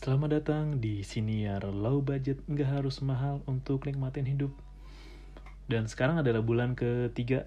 [0.00, 2.40] Selamat datang di Siniar Low Budget.
[2.48, 4.48] Nggak harus mahal untuk nikmatin hidup.
[5.68, 7.44] Dan sekarang adalah bulan ketiga.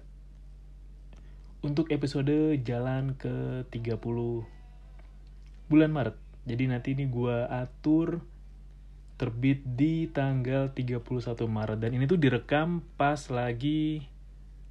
[1.66, 3.98] Untuk episode jalan ke 30
[5.66, 6.14] Bulan Maret.
[6.46, 8.22] Jadi nanti ini gua atur
[9.18, 11.02] Terbit di tanggal 31
[11.50, 11.82] Maret.
[11.82, 14.06] Dan ini tuh direkam pas lagi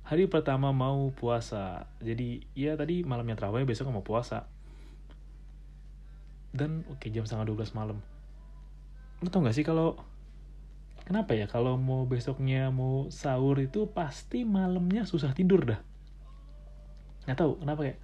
[0.08, 1.92] Hari pertama mau puasa.
[2.00, 4.53] Jadi ya tadi malamnya terawih besok mau puasa
[6.54, 7.98] dan oke jam setengah 12 malam.
[9.20, 9.98] Lu tau gak sih kalau
[11.04, 15.82] kenapa ya kalau mau besoknya mau sahur itu pasti malamnya susah tidur dah?
[17.26, 18.00] Nggak tahu kenapa kayak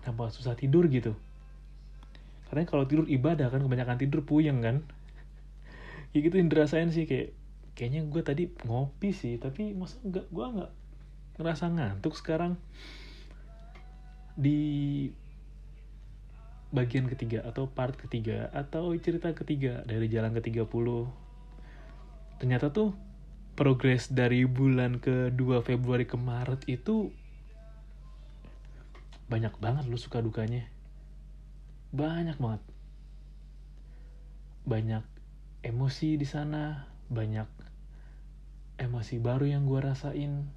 [0.00, 1.12] kenapa susah tidur gitu?
[2.48, 4.84] Karena kalau tidur ibadah kan kebanyakan tidur puyeng kan?
[6.12, 7.32] Ya gitu yang dirasain sih kayak
[7.72, 10.72] kayaknya gue tadi ngopi sih tapi masa enggak gue nggak
[11.40, 12.60] ngerasa ngantuk sekarang?
[14.36, 14.60] Di
[16.72, 20.88] bagian ketiga atau part ketiga atau cerita ketiga dari jalan ke-30
[22.40, 22.96] ternyata tuh
[23.52, 27.12] progres dari bulan ke-2 Februari ke Maret itu
[29.32, 30.68] banyak banget lu suka dukanya.
[31.88, 32.62] Banyak banget.
[34.68, 35.04] Banyak
[35.64, 37.48] emosi di sana banyak
[38.76, 40.48] emosi baru yang gue rasain.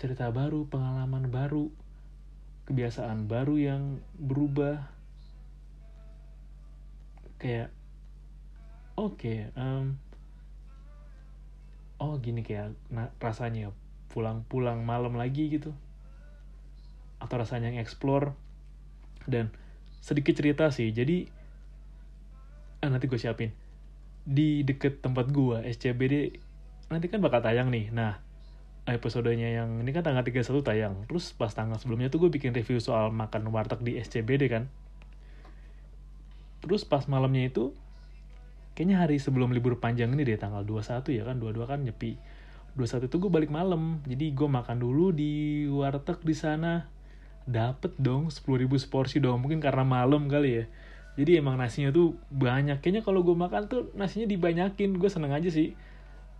[0.00, 1.68] Cerita baru pengalaman baru
[2.68, 3.82] kebiasaan baru yang
[4.20, 4.84] berubah.
[7.40, 7.72] Kayak
[8.92, 9.96] oke okay, um,
[11.96, 13.72] oh gini kayak nah, rasanya
[14.12, 15.72] pulang-pulang malam lagi gitu.
[17.16, 18.36] Atau rasanya yang explore.
[19.24, 19.48] Dan
[20.04, 21.24] sedikit cerita sih jadi
[22.84, 23.56] ah, nanti gue siapin.
[24.28, 26.36] Di deket tempat gue SCBD
[26.92, 27.88] nanti kan bakal tayang nih.
[27.88, 28.27] Nah
[28.94, 30.94] episodenya yang ini kan tanggal 31 tayang.
[31.08, 34.70] Terus pas tanggal sebelumnya tuh gue bikin review soal makan warteg di SCBD kan.
[36.64, 37.76] Terus pas malamnya itu
[38.72, 42.18] kayaknya hari sebelum libur panjang ini deh tanggal 21 ya kan 22 kan nyepi.
[42.78, 44.00] 21 itu gue balik malam.
[44.06, 46.86] Jadi gue makan dulu di warteg di sana.
[47.48, 48.44] Dapet dong 10.000
[48.76, 49.42] seporsi dong.
[49.42, 50.64] Mungkin karena malam kali ya.
[51.18, 52.78] Jadi emang nasinya tuh banyak.
[52.78, 54.94] Kayaknya kalau gue makan tuh nasinya dibanyakin.
[54.96, 55.74] Gue seneng aja sih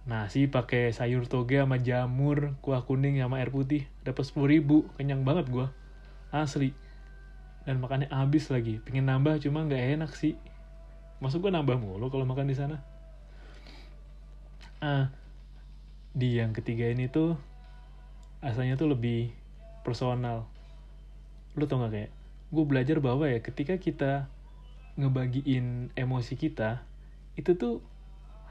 [0.04, 3.88] nasi pakai sayur toge sama jamur kuah kuning sama air putih.
[4.06, 5.66] Dapat sepuluh ribu kenyang banget gue
[6.30, 6.76] asli.
[7.66, 8.80] Dan makannya habis lagi.
[8.84, 10.38] Pengen nambah cuma nggak enak sih.
[11.18, 12.78] Masuk gue nambah mulu kalau makan di sana.
[14.78, 15.10] Ah
[16.18, 17.38] di yang ketiga ini tuh
[18.42, 19.34] asalnya tuh lebih
[19.82, 20.46] personal.
[21.58, 22.10] Lu tau gak kayak
[22.48, 24.30] gue belajar bahwa ya ketika kita
[24.98, 26.82] ngebagiin emosi kita
[27.38, 27.84] itu tuh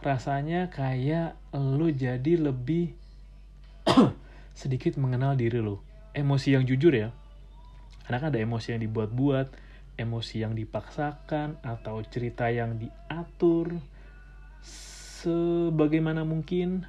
[0.01, 2.93] rasanya kayak lu jadi lebih
[4.61, 5.81] sedikit mengenal diri lu.
[6.13, 7.13] Emosi yang jujur ya.
[8.05, 9.47] Karena kan ada emosi yang dibuat-buat,
[9.99, 13.77] emosi yang dipaksakan, atau cerita yang diatur
[14.63, 16.87] sebagaimana mungkin.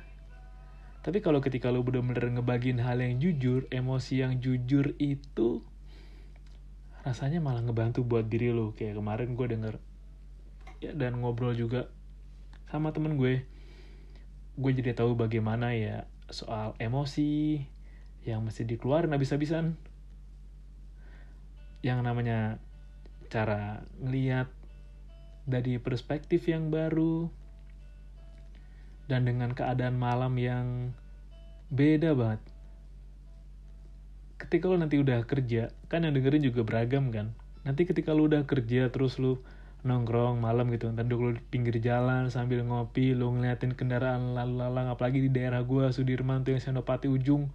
[1.03, 5.65] Tapi kalau ketika lu bener-bener ngebagiin hal yang jujur, emosi yang jujur itu
[7.03, 8.77] rasanya malah ngebantu buat diri lu.
[8.77, 9.75] Kayak kemarin gue denger
[10.79, 11.91] ya dan ngobrol juga
[12.69, 13.45] sama temen gue.
[14.59, 17.65] Gue jadi tahu bagaimana ya soal emosi
[18.29, 19.81] yang mesti dikeluarin habis-habisan.
[21.81, 22.59] Yang namanya
[23.33, 24.53] cara ngeliat
[25.49, 27.33] dari perspektif yang baru
[29.09, 30.93] dan dengan keadaan malam yang
[31.73, 32.45] beda banget.
[34.39, 37.33] Ketika lo nanti udah kerja kan yang dengerin juga beragam kan.
[37.65, 39.41] Nanti ketika lo udah kerja terus lo
[39.87, 40.91] nongkrong malam gitu.
[40.91, 45.94] Duduk lu di pinggir jalan sambil ngopi lu ngeliatin kendaraan lalang apalagi di daerah gua
[45.94, 47.50] Sudirman tuh yang Senopati ujung.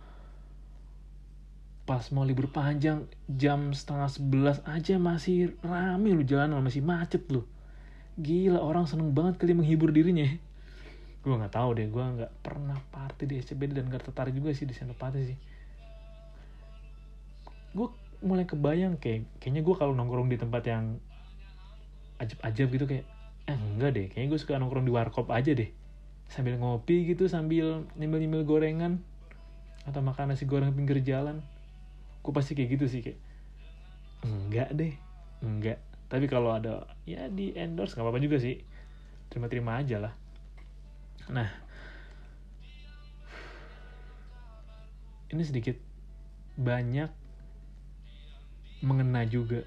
[1.83, 7.43] Pas mau libur panjang jam setengah sebelas aja masih rame lu jalan masih macet lu.
[8.15, 10.23] Gila orang seneng banget kali menghibur dirinya.
[11.23, 14.67] Gue nggak tahu deh gue nggak pernah party di SCBD dan gak tertarik juga sih
[14.67, 15.37] di Senopati sih.
[17.75, 17.87] Gue
[18.23, 21.03] mulai kebayang kayak kayaknya gue kalau nongkrong di tempat yang
[22.23, 23.05] ajab-ajab gitu kayak
[23.43, 25.69] eh enggak deh kayaknya gue suka nongkrong di warkop aja deh.
[26.31, 29.03] Sambil ngopi gitu sambil nyemil-nyemil gorengan
[29.83, 31.43] atau makan nasi goreng pinggir jalan.
[32.23, 33.19] Gue pasti kayak gitu sih kayak
[34.23, 34.93] enggak deh
[35.43, 35.79] enggak.
[36.07, 38.63] Tapi kalau ada ya di endorse nggak apa-apa juga sih.
[39.27, 40.13] Terima-terima aja lah.
[41.27, 41.49] Nah
[45.33, 45.75] ini sedikit
[46.53, 47.09] banyak
[48.85, 49.65] mengena juga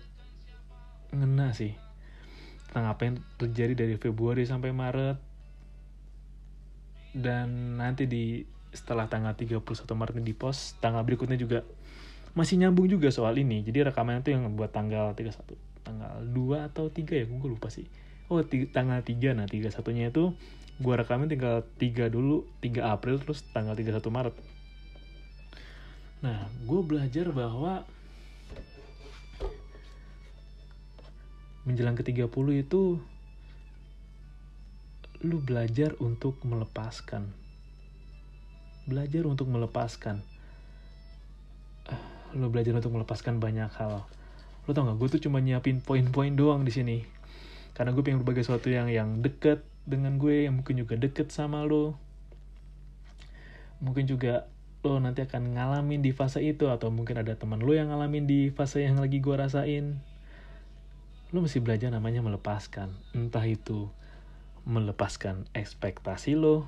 [1.10, 1.74] mengena sih
[2.76, 5.16] tentang apa yang terjadi dari Februari sampai Maret.
[7.16, 9.64] Dan nanti di setelah tanggal 31
[9.96, 11.64] Maret di post tanggal berikutnya juga
[12.36, 13.64] masih nyambung juga soal ini.
[13.64, 15.56] Jadi rekaman itu yang buat tanggal 31
[15.88, 17.88] tanggal 2 atau 3 ya gue lupa sih.
[18.28, 20.36] Oh tanggal 3 nah 31 nya itu
[20.76, 24.36] gue rekamin tinggal 3 dulu 3 April terus tanggal 31 Maret.
[26.20, 27.88] Nah gue belajar bahwa
[31.66, 32.30] menjelang ke 30
[32.62, 33.02] itu
[35.20, 37.34] lu belajar untuk melepaskan.
[38.86, 40.22] Belajar untuk melepaskan.
[41.90, 42.02] Uh,
[42.38, 44.06] lu belajar untuk melepaskan banyak hal.
[44.64, 47.02] Lo tau gak gue tuh cuma nyiapin poin-poin doang di sini.
[47.74, 51.62] Karena gue pengen berbagi sesuatu yang yang deket dengan gue yang mungkin juga deket sama
[51.62, 51.94] lo
[53.78, 54.50] mungkin juga
[54.82, 58.50] lo nanti akan ngalamin di fase itu atau mungkin ada teman lo yang ngalamin di
[58.50, 60.02] fase yang lagi gue rasain
[61.36, 62.96] lo mesti belajar namanya melepaskan.
[63.12, 63.92] Entah itu
[64.64, 66.64] melepaskan ekspektasi lo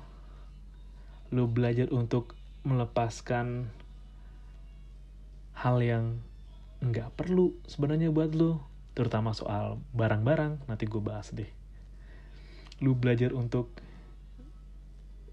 [1.33, 3.73] lo belajar untuk melepaskan
[5.57, 6.21] hal yang
[6.85, 8.61] nggak perlu sebenarnya buat lo
[8.93, 10.69] terutama soal barang-barang.
[10.69, 11.49] Nanti gue bahas deh.
[12.85, 13.73] Lu belajar untuk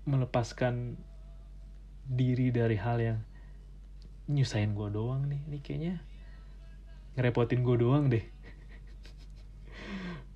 [0.08, 0.96] melepaskan
[2.08, 3.18] diri dari hal yang
[4.32, 5.44] nyusahin gue doang nih.
[5.44, 5.94] Ini kayaknya
[7.20, 8.35] ngerepotin gue doang deh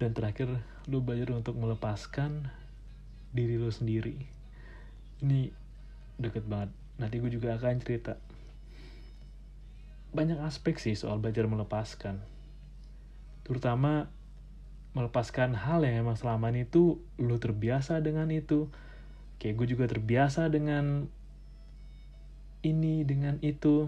[0.01, 0.49] dan terakhir
[0.89, 2.49] lu belajar untuk melepaskan
[3.37, 4.17] diri lu sendiri
[5.21, 5.53] ini
[6.17, 8.17] deket banget nanti gue juga akan cerita
[10.11, 12.19] banyak aspek sih soal belajar melepaskan.
[13.47, 14.11] Terutama
[14.91, 18.67] melepaskan hal yang emang selama ini tuh lu terbiasa dengan itu.
[19.39, 21.07] Kayak gue juga terbiasa dengan
[22.67, 23.87] ini, dengan itu.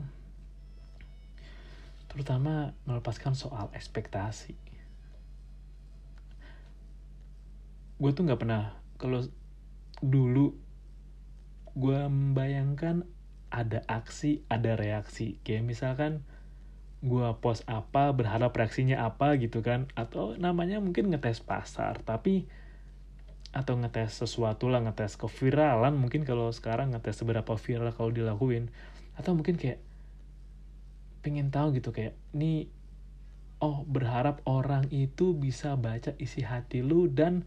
[2.07, 4.55] Terutama melepaskan soal ekspektasi.
[8.03, 9.23] Gue tuh gak pernah, kalau
[10.03, 10.59] dulu
[11.79, 13.07] gue membayangkan
[13.47, 15.39] ada aksi, ada reaksi.
[15.47, 16.27] Kayak misalkan
[16.99, 19.87] gue post apa, berharap reaksinya apa gitu kan.
[19.95, 22.51] Atau namanya mungkin ngetes pasar, tapi
[23.55, 28.75] atau ngetes sesuatu lah, ngetes keviralan mungkin kalau sekarang ngetes seberapa viral kalau dilakuin.
[29.15, 29.79] Atau mungkin kayak
[31.23, 32.67] pengen tahu gitu kayak, ini
[33.63, 37.47] oh berharap orang itu bisa baca isi hati lu dan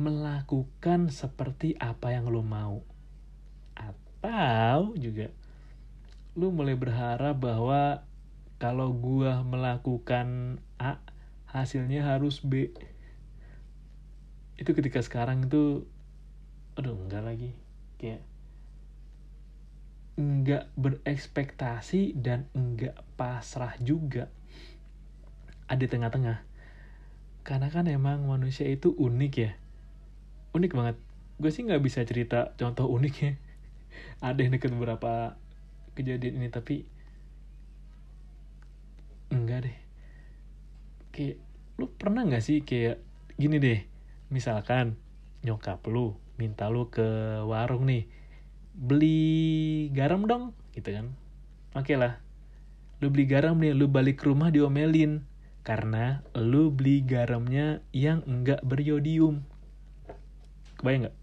[0.00, 2.80] melakukan seperti apa yang lu mau.
[3.76, 5.28] Atau juga
[6.32, 8.08] lu mulai berharap bahwa
[8.56, 11.04] kalau gua melakukan A
[11.52, 12.72] hasilnya harus B.
[14.56, 15.84] Itu ketika sekarang itu
[16.80, 17.52] aduh enggak lagi.
[18.00, 18.24] Kayak
[20.16, 24.32] enggak berekspektasi dan enggak pasrah juga.
[25.68, 26.40] Ada tengah-tengah.
[27.44, 29.52] Karena kan emang manusia itu unik ya
[30.56, 30.96] unik banget.
[31.40, 33.38] Gue sih nggak bisa cerita contoh uniknya.
[34.26, 35.36] Ada yang deket beberapa
[35.96, 36.86] kejadian ini tapi
[39.30, 39.76] enggak deh.
[41.10, 41.36] Kayak
[41.80, 43.00] lu pernah nggak sih kayak
[43.40, 43.80] gini deh?
[44.30, 45.00] Misalkan
[45.46, 48.08] nyokap lu minta lu ke warung nih
[48.76, 51.06] beli garam dong gitu kan.
[51.74, 52.20] Oke okay lah
[53.00, 55.24] lu beli garam nih lu balik ke rumah diomelin
[55.64, 59.40] karena lu beli garamnya yang enggak beriodium
[60.80, 61.16] kebayang nggak?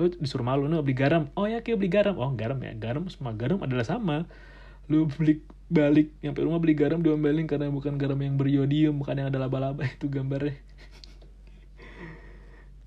[0.00, 1.28] Lu disuruh malu lu beli garam.
[1.36, 2.16] Oh ya kayak beli garam.
[2.16, 2.72] Oh garam ya.
[2.72, 4.24] Garam semua garam adalah sama.
[4.88, 9.28] Lu beli balik nyampe rumah beli garam diomelin karena bukan garam yang beriodium bukan yang
[9.28, 10.56] ada laba-laba itu gambarnya.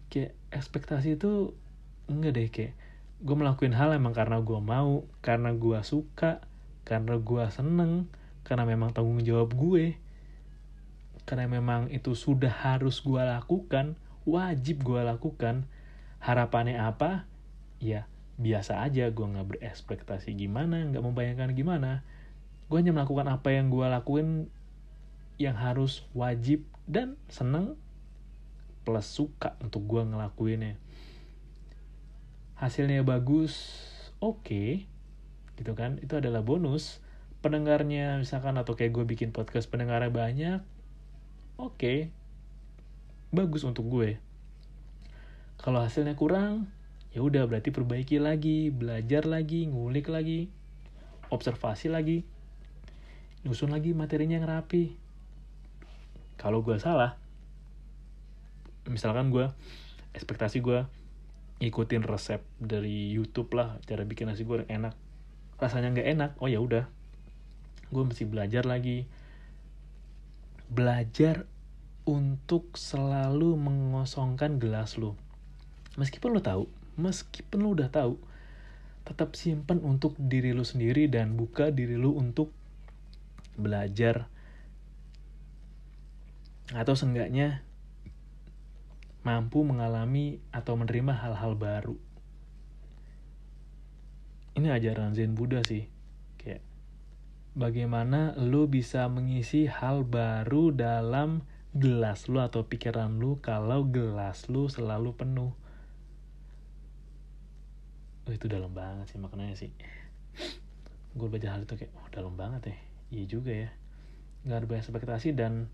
[0.10, 1.54] Kayak ekspektasi itu
[2.10, 2.74] enggak deh kayak
[3.22, 6.42] gue melakukan hal emang karena gue mau karena gue suka
[6.84, 8.10] karena gue seneng
[8.42, 9.96] karena memang tanggung jawab gue
[11.30, 13.94] karena memang itu sudah harus gue lakukan
[14.28, 15.66] wajib gue lakukan.
[16.22, 17.26] Harapannya apa?
[17.82, 18.06] Ya
[18.38, 19.10] biasa aja.
[19.10, 22.06] Gue nggak berekspektasi gimana nggak membayangkan gimana.
[22.70, 24.48] Gue hanya melakukan apa yang gue lakuin
[25.42, 27.76] yang harus wajib dan seneng
[28.86, 30.78] plus suka untuk gue ngelakuinnya.
[32.58, 33.58] Hasilnya bagus
[34.22, 34.70] oke okay,
[35.58, 35.98] gitu kan?
[36.02, 37.02] Itu adalah bonus.
[37.42, 40.60] Pendengarnya misalkan atau kayak gue bikin podcast pendengarnya banyak
[41.58, 41.78] oke.
[41.78, 41.98] okay,
[43.32, 44.20] bagus untuk gue
[45.62, 46.74] kalau hasilnya kurang,
[47.14, 50.50] ya udah berarti perbaiki lagi, belajar lagi, ngulik lagi,
[51.30, 52.26] observasi lagi,
[53.46, 54.98] nyusun lagi materinya yang rapi.
[56.42, 57.14] Kalau gue salah,
[58.90, 59.54] misalkan gue,
[60.18, 60.82] ekspektasi gue
[61.62, 64.98] ikutin resep dari YouTube lah, cara bikin nasi goreng enak.
[65.62, 66.90] Rasanya nggak enak, oh ya udah,
[67.94, 69.06] gue mesti belajar lagi.
[70.74, 71.46] Belajar
[72.12, 75.16] untuk selalu mengosongkan gelas lo.
[75.96, 76.68] Meskipun lo tahu
[77.00, 78.20] meskipun lo udah tahu
[79.08, 82.54] tetap simpan untuk diri lo sendiri dan buka diri lo untuk
[83.58, 84.30] belajar.
[86.72, 87.66] Atau seenggaknya
[89.26, 91.98] mampu mengalami atau menerima hal-hal baru.
[94.56, 95.90] Ini ajaran Zen Buddha sih.
[96.40, 96.64] Kayak
[97.58, 104.68] bagaimana lo bisa mengisi hal baru dalam gelas lo atau pikiran lo kalau gelas lo
[104.68, 105.56] selalu penuh.
[108.28, 109.72] Oh, itu dalam banget sih maknanya sih.
[111.16, 112.78] Gue baca hal itu kayak oh dalam banget ya.
[113.12, 113.70] Iya juga ya.
[114.44, 115.72] Nggak ada banyak ekspektasi dan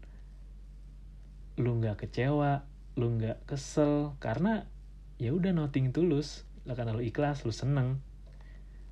[1.57, 2.61] lu nggak kecewa
[2.97, 4.69] lu nggak kesel karena
[5.17, 6.45] ya udah nothing tulus.
[6.69, 7.97] Lah karena lu ikhlas lu seneng.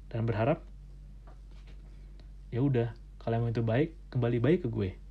[0.09, 0.65] Dan berharap
[2.49, 5.04] ya udah kalau emang itu baik kembali baik ke gue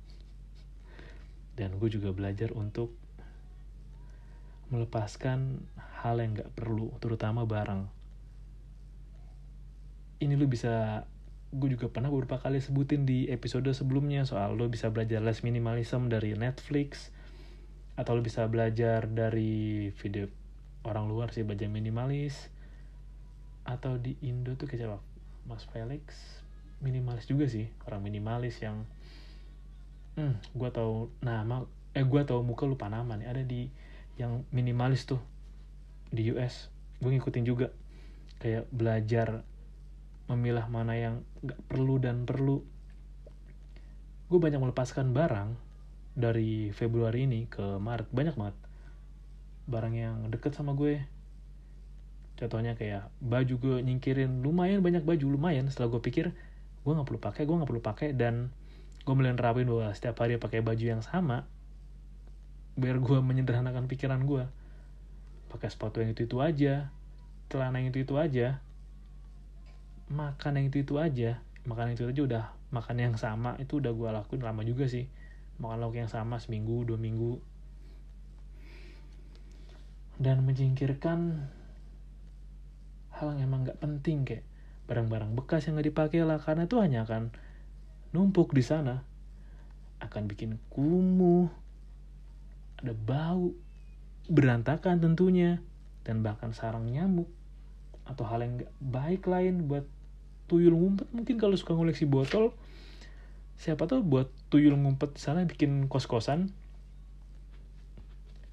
[1.55, 2.91] dan gue juga belajar untuk
[4.69, 5.63] melepaskan
[6.03, 7.87] hal yang nggak perlu terutama barang.
[10.19, 11.05] Ini lu bisa
[11.55, 16.11] gue juga pernah beberapa kali sebutin di episode sebelumnya soal lo bisa belajar less minimalism
[16.11, 17.15] dari Netflix
[17.95, 20.27] atau lo bisa belajar dari video
[20.83, 22.51] orang luar sih belajar minimalis
[23.63, 24.99] atau di Indo tuh kayak siapa
[25.47, 26.03] Mas Felix.
[26.83, 28.83] Minimalis juga sih orang minimalis yang
[30.15, 33.67] hmm gue tau nama eh gue tau muka lupa nama nih ada di
[34.15, 35.19] yang minimalis tuh
[36.11, 36.71] di US
[37.03, 37.71] gue ngikutin juga
[38.39, 39.43] kayak belajar
[40.25, 42.65] memilah mana yang gak perlu dan perlu.
[44.25, 45.53] Gue banyak melepaskan barang
[46.17, 48.57] dari Februari ini ke Maret banyak banget.
[49.69, 51.05] Barang yang deket sama gue.
[52.35, 55.69] Contohnya kayak baju gue nyingkirin lumayan banyak baju lumayan.
[55.69, 56.33] Setelah gue pikir
[56.85, 58.49] gue nggak perlu pakai gue nggak perlu pakai dan
[59.05, 61.45] gue mulai nerapin bahwa setiap hari pakai baju yang sama
[62.75, 64.49] biar gue menyederhanakan pikiran gue
[65.53, 66.89] pakai sepatu yang itu itu aja
[67.47, 68.59] celana yang itu itu aja
[70.09, 71.41] makan yang itu itu aja.
[71.65, 75.09] Makan yang itu aja udah makan yang sama itu udah gue lakuin lama juga sih.
[75.57, 77.41] Makan lauk yang sama seminggu dua minggu.
[80.21, 81.49] Dan menyingkirkan
[83.15, 84.45] hal yang emang nggak penting kayak
[84.85, 86.37] barang-barang bekas yang nggak dipakai lah.
[86.37, 87.33] Karena itu hanya akan
[88.15, 89.03] numpuk di sana
[89.99, 91.51] akan bikin kumuh
[92.79, 93.51] ada bau
[94.31, 95.59] berantakan tentunya
[96.07, 97.27] dan bahkan sarang nyamuk
[98.05, 99.85] atau hal yang nggak baik lain buat
[100.45, 101.09] tuyul ngumpet.
[101.09, 102.53] Mungkin kalau suka ngoleksi botol
[103.57, 106.53] siapa tahu buat tuyul ngumpet di sana bikin kos-kosan.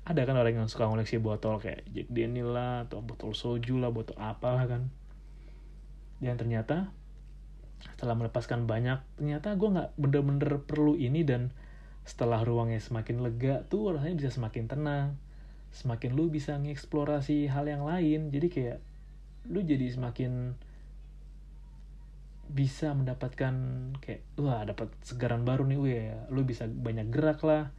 [0.02, 3.92] Ada kan orang yang suka ngoleksi botol kayak Jack Daniel lah atau botol soju lah
[3.92, 4.88] botol apalah kan.
[6.18, 6.90] Dan ternyata
[7.90, 11.50] setelah melepaskan banyak ternyata gue nggak bener-bener perlu ini dan
[12.02, 15.08] setelah ruangnya semakin lega tuh rasanya bisa semakin tenang.
[15.72, 18.78] Semakin lu bisa ngeksplorasi hal yang lain jadi kayak
[19.48, 20.54] lu jadi semakin
[22.52, 23.54] bisa mendapatkan
[24.04, 27.70] kayak wah dapat segaran baru nih weh lu bisa banyak gerak lah.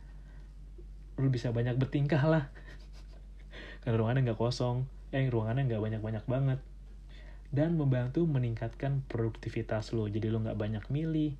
[1.20, 2.50] Lu bisa banyak bertingkah lah.
[3.86, 4.90] Karena ruangannya nggak kosong.
[5.14, 6.60] Eh ruangannya nggak banyak banyak banget
[7.54, 11.38] dan membantu meningkatkan produktivitas lo jadi lu nggak banyak milih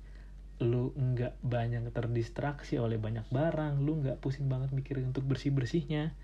[0.62, 6.14] lu nggak banyak terdistraksi oleh banyak barang lu nggak pusing banget mikirin untuk bersih bersihnya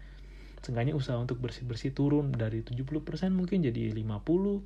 [0.61, 2.85] Seenggaknya usaha untuk bersih-bersih turun dari 70%
[3.33, 4.61] mungkin jadi 50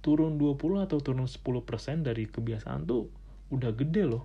[0.00, 3.12] turun 20 atau turun 10% dari kebiasaan tuh
[3.52, 4.24] udah gede loh.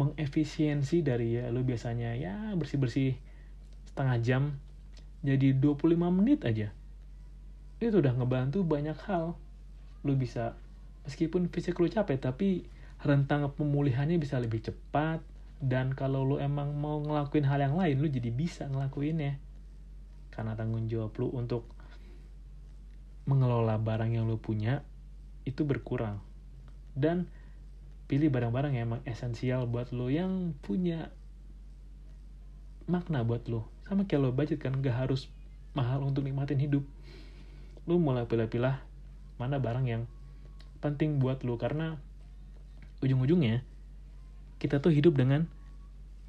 [0.00, 3.20] Mengefisiensi dari ya lu biasanya ya bersih-bersih
[3.92, 4.42] setengah jam
[5.20, 6.72] jadi 25 menit aja
[7.82, 9.38] itu udah ngebantu banyak hal.
[10.06, 10.54] Lu bisa
[11.04, 12.64] meskipun fisik lu capek tapi
[13.02, 15.22] rentang pemulihannya bisa lebih cepat.
[15.64, 19.40] Dan kalau lu emang mau ngelakuin hal yang lain lu jadi bisa ngelakuinnya.
[20.34, 21.70] Karena tanggung jawab lu untuk
[23.24, 24.84] mengelola barang yang lu punya
[25.48, 26.20] itu berkurang.
[26.92, 27.26] Dan
[28.04, 31.08] pilih barang-barang yang emang esensial buat lo yang punya
[32.84, 35.32] makna buat lo sama kayak lo budget kan gak harus
[35.72, 36.84] mahal untuk nikmatin hidup
[37.84, 38.76] lo mulai pilih-pilih
[39.36, 40.02] mana barang yang
[40.80, 42.00] penting buat lo karena
[43.04, 43.64] ujung-ujungnya
[44.60, 45.48] kita tuh hidup dengan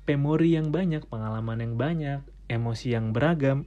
[0.06, 2.20] memori yang banyak pengalaman yang banyak
[2.52, 3.66] emosi yang beragam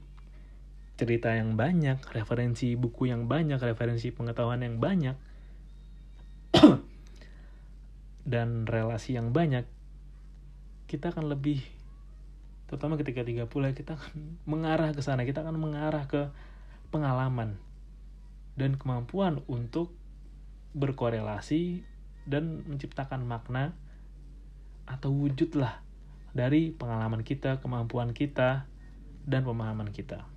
[0.99, 5.14] cerita yang banyak, referensi buku yang banyak, referensi pengetahuan yang banyak,
[8.35, 9.62] dan relasi yang banyak,
[10.90, 11.62] kita akan lebih,
[12.66, 13.47] terutama ketika 30
[13.78, 16.35] kita akan mengarah ke sana, kita akan mengarah ke
[16.90, 17.54] pengalaman
[18.59, 19.95] dan kemampuan untuk
[20.75, 21.87] berkorelasi
[22.27, 23.73] dan menciptakan makna
[24.85, 25.81] atau wujud lah
[26.35, 28.69] dari pengalaman kita, kemampuan kita,
[29.25, 30.29] dan pemahaman kita.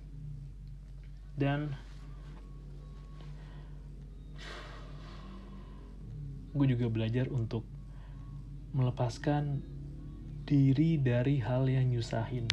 [1.36, 1.74] Dan
[6.52, 7.64] gue juga belajar untuk
[8.76, 9.64] melepaskan
[10.44, 12.44] diri dari hal yang nyusahin.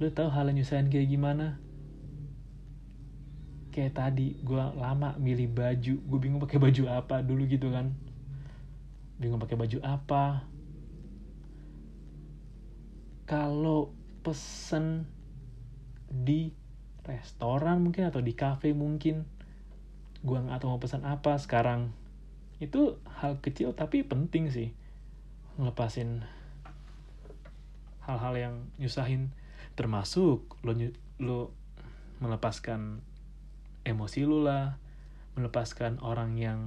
[0.00, 1.60] Lu tahu hal yang nyusahin kayak gimana
[3.74, 7.90] kayak tadi gue lama milih baju gue bingung pakai baju apa dulu gitu kan.
[9.18, 10.46] Bingung pakai baju apa.
[13.26, 13.90] Kalau
[14.22, 15.10] pesen
[16.06, 16.54] di
[17.02, 19.26] restoran mungkin atau di cafe mungkin
[20.22, 21.90] gue nggak tahu mau pesan apa sekarang.
[22.62, 24.70] Itu hal kecil tapi penting sih
[25.58, 26.22] ngelepasin
[28.06, 29.34] hal-hal yang nyusahin.
[29.74, 30.78] Termasuk lo
[31.18, 31.50] lo
[32.22, 33.02] melepaskan
[33.84, 34.80] emosi lo lah
[35.38, 36.60] melepaskan orang yang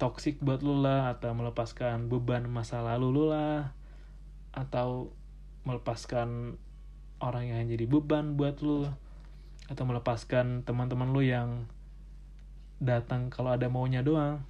[0.00, 3.74] toxic buat lo lah atau melepaskan beban masa lalu lo lah
[4.56, 5.12] atau
[5.68, 6.56] melepaskan
[7.20, 8.90] orang yang jadi beban buat lo
[9.68, 11.68] atau melepaskan teman-teman lo yang
[12.80, 14.42] datang kalau ada maunya doang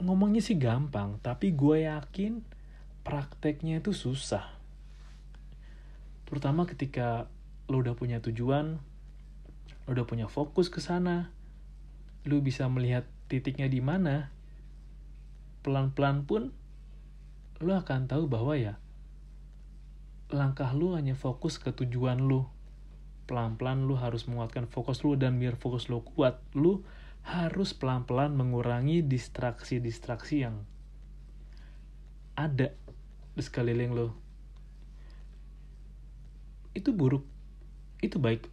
[0.00, 2.40] ngomongnya sih gampang tapi gue yakin
[3.02, 4.44] prakteknya itu susah.
[6.28, 7.26] Terutama ketika
[7.70, 8.82] lo udah punya tujuan,
[9.86, 11.30] lo udah punya fokus ke sana,
[12.26, 14.34] lo bisa melihat titiknya di mana,
[15.62, 16.50] pelan-pelan pun
[17.62, 18.74] lo akan tahu bahwa ya
[20.34, 22.50] langkah lo hanya fokus ke tujuan lo.
[23.30, 26.82] Pelan-pelan lo harus menguatkan fokus lo dan biar fokus lo kuat, lo
[27.22, 30.66] harus pelan-pelan mengurangi distraksi-distraksi yang
[32.34, 32.74] ada
[33.36, 34.16] di sekeliling lo
[36.72, 37.26] itu buruk
[38.00, 38.48] itu baik.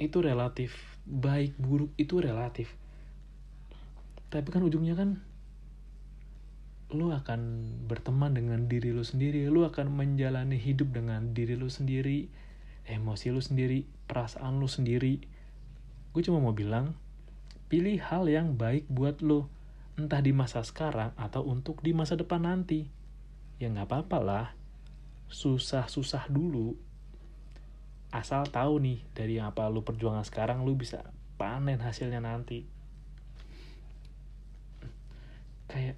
[0.00, 0.74] Itu relatif.
[1.06, 2.72] Baik buruk itu relatif.
[4.30, 5.22] Tapi kan ujungnya kan
[6.90, 7.40] lo akan
[7.86, 9.46] berteman dengan diri lo sendiri.
[9.46, 12.50] Lo akan menjalani hidup dengan diri lo sendiri
[12.90, 15.22] emosi lo sendiri perasaan lo sendiri.
[16.10, 16.98] Gue cuma mau bilang
[17.70, 19.46] pilih hal yang baik buat lo
[19.94, 22.90] entah di masa sekarang atau untuk di masa depan nanti.
[23.62, 24.46] Ya nggak apa-apa lah.
[25.30, 26.74] Susah-susah dulu
[28.10, 31.06] asal tahu nih dari apa lu perjuangan sekarang lu bisa
[31.38, 32.66] panen hasilnya nanti.
[35.70, 35.94] Kayak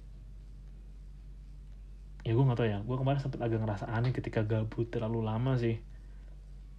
[2.23, 5.57] ya gue nggak tahu ya gue kemarin sempet agak ngerasa aneh ketika gabut terlalu lama
[5.57, 5.81] sih.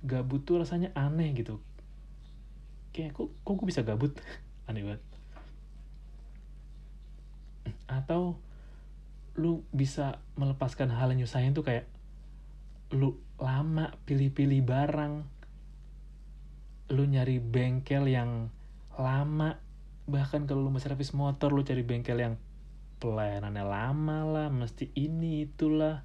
[0.07, 1.59] Gabut tuh rasanya aneh gitu.
[2.94, 4.14] Kayak kok kok gue bisa gabut?
[4.70, 5.03] Aneh banget.
[7.90, 8.38] Atau
[9.35, 11.90] lu bisa melepaskan hal yang nyusahin tuh kayak
[12.94, 15.14] lu lama pilih-pilih barang.
[16.94, 18.53] Lu nyari bengkel yang
[18.94, 19.59] lama.
[20.05, 22.35] Bahkan kalau lu mau servis motor lu cari bengkel yang
[23.01, 26.05] pelayanannya lama lah mesti ini itulah.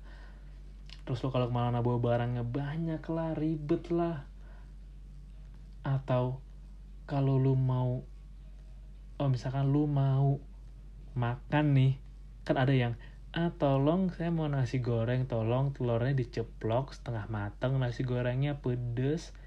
[1.04, 4.26] Terus lu kalau ke mana bawa barangnya banyak lah ribet lah.
[5.84, 6.42] Atau
[7.10, 8.06] kalau lu mau
[9.20, 10.40] oh misalkan lu mau
[11.18, 11.94] makan nih
[12.48, 12.96] kan ada yang
[13.30, 19.38] ah tolong saya mau nasi goreng tolong telurnya diceplok setengah mateng nasi gorengnya pedes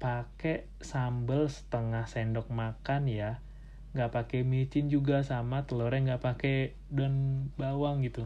[0.00, 3.44] pakai sambal setengah sendok makan ya.
[3.92, 6.56] Nggak pakai micin juga sama telurnya nggak pakai
[6.88, 8.24] dan bawang gitu.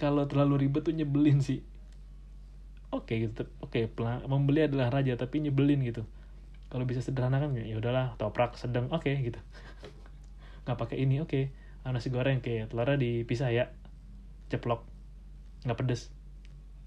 [0.00, 1.60] Kalau terlalu ribet tuh nyebelin sih.
[2.88, 3.44] Oke gitu.
[3.60, 3.92] Oke
[4.24, 6.08] membeli adalah raja tapi nyebelin gitu.
[6.72, 9.40] Kalau bisa sederhana kan ya udahlah toprak sedang oke okay, gitu.
[10.64, 11.28] Nggak pakai ini oke.
[11.28, 13.72] okay ah, nasi goreng kayak telurnya dipisah ya.
[14.52, 14.84] Ceplok.
[15.64, 16.12] Nggak pedes.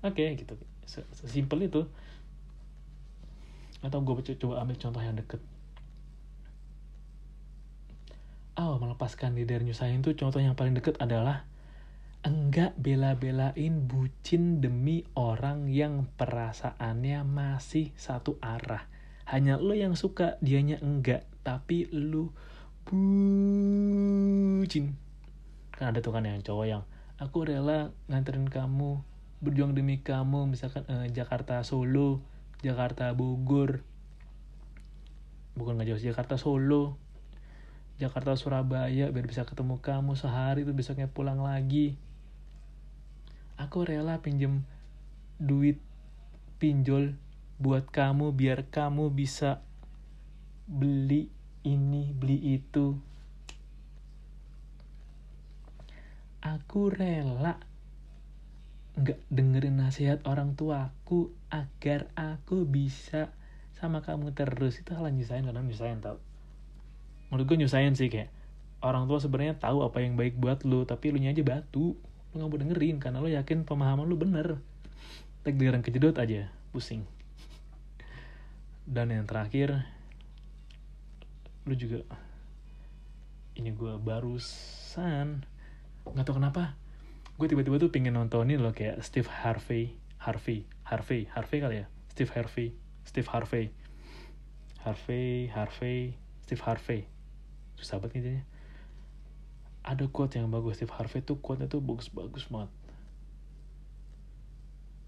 [0.04, 0.56] Oke okay, gitu
[0.88, 1.82] sesimpel itu.
[3.84, 5.42] Atau gue coba ambil contoh yang deket.
[8.54, 11.50] Oh melepaskan diri dari nyusahin tuh contoh yang paling deket adalah
[12.24, 18.88] enggak bela-belain bucin demi orang yang perasaannya masih satu arah.
[19.28, 21.28] Hanya lo yang suka, dianya enggak.
[21.44, 22.32] Tapi lo
[22.88, 24.66] bucin.
[25.74, 26.84] Kan ada tuh kan yang cowok yang
[27.20, 29.00] aku rela nganterin kamu
[29.44, 32.24] berjuang demi kamu misalkan eh, Jakarta Solo
[32.64, 33.84] Jakarta Bogor.
[35.54, 36.98] Bukan nggak jauh Jakarta Solo
[38.02, 41.96] Jakarta Surabaya biar bisa ketemu kamu sehari tuh besoknya pulang lagi.
[43.62, 44.66] Aku rela pinjem
[45.38, 45.78] duit
[46.58, 47.16] pinjol
[47.62, 49.62] buat kamu biar kamu bisa
[50.66, 51.30] beli
[51.64, 52.96] ini beli itu.
[56.44, 57.56] Aku rela
[58.94, 63.32] nggak dengerin nasihat orang tuaku agar aku bisa
[63.80, 64.78] sama kamu terus.
[64.84, 66.20] Itu hal nyusahin kadang nyusahin tau.
[67.32, 68.30] Menurut gue nyusahin sih kayak
[68.84, 71.96] orang tua sebenarnya tahu apa yang baik buat lu tapi lu aja batu.
[72.32, 74.60] Lu nggak mau dengerin karena lu yakin pemahaman lu bener.
[75.48, 77.08] Dengerin kejedot aja pusing.
[78.84, 79.88] Dan yang terakhir
[81.64, 82.04] lu juga.
[83.56, 85.48] Ini gue barusan.
[86.04, 86.76] Nggak tau kenapa
[87.34, 91.86] gue tiba-tiba tuh pengen nontonin loh kayak Steve Harvey Harvey Harvey Harvey kali ya?
[92.12, 92.68] Steve Harvey
[93.08, 93.66] Steve Harvey.
[94.84, 97.08] Harvey Harvey Steve Harvey.
[97.80, 98.44] Susah banget ngejanya
[99.84, 102.72] ada quote yang bagus Steve Harvey tuh quote-nya tuh bagus-bagus banget.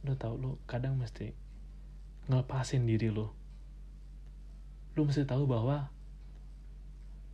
[0.03, 1.31] Udah tau lo kadang mesti
[2.27, 3.31] ngelepasin diri lo
[4.95, 5.91] lo mesti tahu bahwa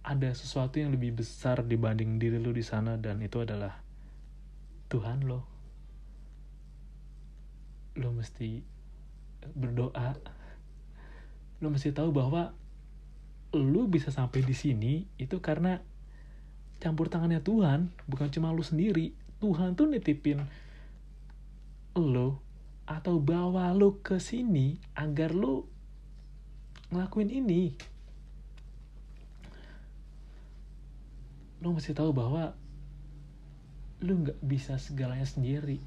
[0.02, 3.78] ada sesuatu yang lebih besar dibanding diri lo di sana dan itu adalah
[4.90, 5.46] Tuhan lo.
[8.02, 8.66] Lo mesti
[9.54, 10.18] berdoa.
[11.62, 12.50] Lo mesti tahu bahwa
[13.54, 15.78] lo bisa sampai di sini itu karena
[16.82, 19.14] campur tangannya Tuhan bukan cuma lo sendiri.
[19.38, 20.42] Tuhan tuh nitipin
[21.94, 22.42] lo
[22.90, 25.70] atau bawa lo ke sini agar lo
[26.90, 27.91] ngelakuin ini.
[31.62, 32.58] Lo mesti tahu bahwa
[34.02, 35.78] lo nggak bisa segalanya sendiri.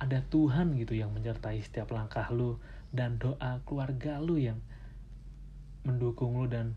[0.00, 2.58] Ada Tuhan gitu yang menyertai setiap langkah lo
[2.90, 4.58] dan doa keluarga lo yang
[5.84, 6.74] mendukung lo dan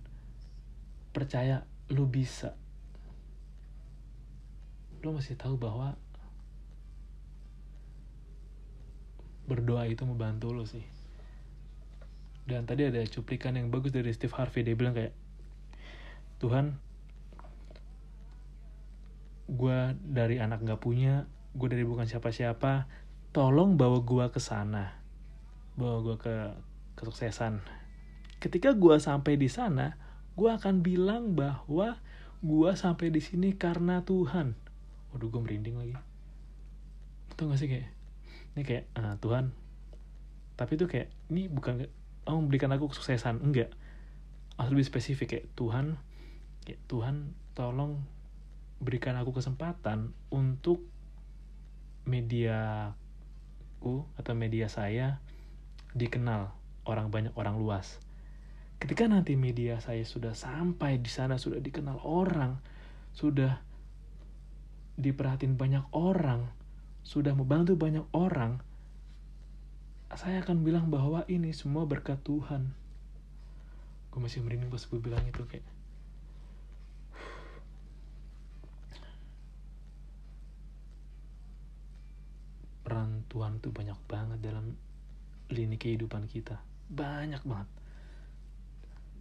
[1.16, 2.54] percaya lo bisa.
[5.02, 5.96] Lo mesti tahu bahwa
[9.46, 10.96] berdoa itu membantu lo sih
[12.46, 15.14] dan tadi ada cuplikan yang bagus dari Steve Harvey dia bilang kayak
[16.38, 16.78] Tuhan
[19.46, 22.90] gue dari anak gak punya gue dari bukan siapa-siapa
[23.32, 25.00] tolong bawa gue ke sana.
[25.80, 26.36] Bawa gue ke
[27.00, 27.64] kesuksesan.
[28.40, 29.96] Ketika gue sampai di sana
[30.36, 31.96] gue akan bilang bahwa
[32.44, 34.56] gue sampai di sini karena Tuhan.
[35.16, 35.96] Waduh gue merinding lagi.
[37.36, 37.90] Tau gak sih kayak
[38.56, 39.56] ini kayak uh, Tuhan.
[40.56, 41.88] Tapi itu kayak ini bukan
[42.28, 43.40] oh memberikan aku kesuksesan.
[43.40, 43.72] Enggak.
[44.56, 46.00] Harus lebih spesifik kayak Tuhan
[46.66, 48.02] kayak Tuhan tolong
[48.80, 50.84] berikan aku kesempatan untuk
[52.06, 52.96] mediaku
[54.20, 55.20] atau media saya
[55.96, 56.52] dikenal
[56.86, 57.98] orang banyak orang luas
[58.78, 62.60] ketika nanti media saya sudah sampai di sana sudah dikenal orang
[63.16, 63.64] sudah
[65.00, 66.46] diperhatiin banyak orang
[67.06, 68.58] sudah membantu banyak orang,
[70.18, 72.74] saya akan bilang bahwa ini semua berkat Tuhan.
[74.10, 75.62] Gue masih merinding pas gue bilang itu kayak,
[82.82, 84.80] peran Tuhan tuh banyak banget dalam
[85.52, 86.64] lini kehidupan kita.
[86.88, 87.68] Banyak banget.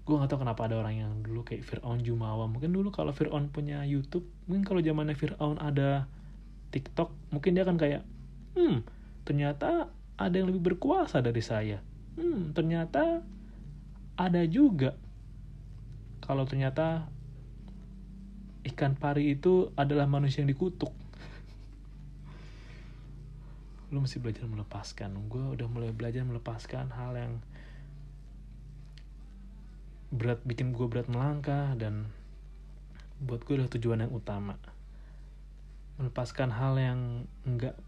[0.06, 2.46] Gue gak tau kenapa ada orang yang dulu kayak Fir'aun Jumawa.
[2.46, 6.06] Mungkin dulu kalau Fir'aun punya Youtube, mungkin kalau zamannya Fir'aun ada
[6.74, 8.02] TikTok mungkin dia akan kayak
[8.58, 8.82] hmm
[9.22, 11.78] ternyata ada yang lebih berkuasa dari saya
[12.18, 13.22] hmm ternyata
[14.18, 14.98] ada juga
[16.18, 17.06] kalau ternyata
[18.66, 20.90] ikan pari itu adalah manusia yang dikutuk
[23.94, 25.14] lu mesti belajar melepaskan.
[25.30, 27.32] Gue udah mulai belajar melepaskan hal yang
[30.10, 32.10] berat bikin gue berat melangkah dan
[33.22, 34.58] buat gue adalah tujuan yang utama.
[36.02, 37.78] Melepaskan hal yang nggak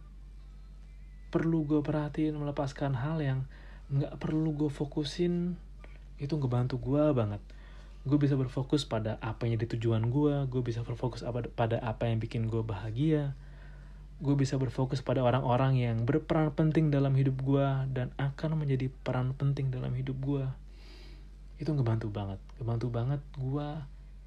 [1.35, 3.43] perlu gue perhatiin melepaskan hal yang
[3.91, 5.59] nggak perlu gue fokusin
[6.23, 7.43] itu ngebantu gue banget.
[8.07, 11.27] Gue bisa berfokus pada apa yang jadi tujuan gue gue bisa berfokus
[11.59, 13.35] pada apa yang bikin gue bahagia
[14.17, 19.37] gue bisa berfokus pada orang-orang yang berperan penting dalam hidup gue dan akan menjadi peran
[19.37, 20.45] penting dalam hidup gue
[21.61, 23.69] itu ngebantu banget ngebantu banget gue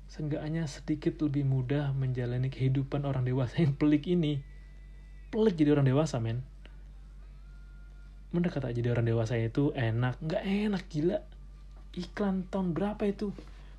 [0.10, 4.42] seenggaknya sedikit lebih mudah menjalani kehidupan orang dewasa yang pelik ini.
[5.30, 6.42] Pelik jadi orang dewasa, men.
[8.34, 10.18] Mana kata jadi orang dewasa itu enak?
[10.18, 11.18] Nggak enak, gila.
[11.94, 13.30] Iklan tahun berapa itu?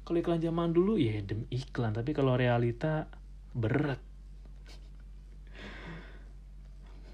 [0.07, 1.99] Kalau iklan zaman dulu, ya dem iklan.
[1.99, 3.11] Tapi kalau realita,
[3.51, 3.99] berat.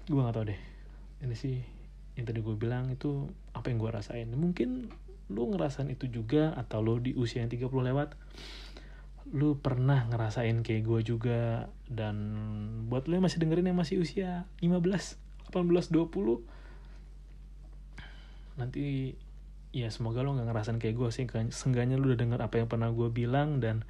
[0.07, 0.59] Gue gak tau deh.
[1.23, 1.59] Ini sih
[2.15, 4.31] yang tadi gue bilang itu apa yang gue rasain.
[4.31, 4.87] Mungkin
[5.27, 8.15] lu ngerasain itu juga atau lu di usia yang 30 lewat
[9.35, 12.15] lu pernah ngerasain kayak gue juga dan
[12.87, 16.47] buat lu yang masih dengerin yang masih usia 15, 18, 20
[18.55, 19.13] nanti
[19.75, 22.87] ya semoga lu gak ngerasain kayak gue sih seenggaknya lu udah denger apa yang pernah
[22.87, 23.83] gue bilang dan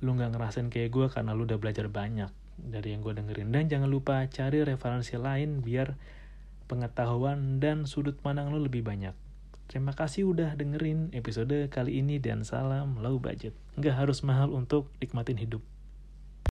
[0.00, 2.32] lu gak ngerasain kayak gue karena lu udah belajar banyak
[2.68, 5.96] dari yang gue dengerin dan jangan lupa cari referensi lain biar
[6.68, 9.16] pengetahuan dan sudut pandang lu lebih banyak
[9.70, 13.54] Terima kasih udah dengerin episode kali ini dan salam low budget.
[13.78, 15.62] Nggak harus mahal untuk nikmatin hidup.